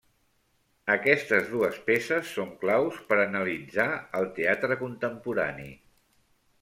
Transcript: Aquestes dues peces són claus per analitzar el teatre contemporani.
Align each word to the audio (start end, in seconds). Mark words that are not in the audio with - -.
Aquestes 0.93 1.43
dues 1.51 1.77
peces 1.89 2.31
són 2.37 2.49
claus 2.63 2.97
per 3.11 3.19
analitzar 3.27 3.87
el 4.21 4.29
teatre 4.41 4.79
contemporani. 4.85 5.69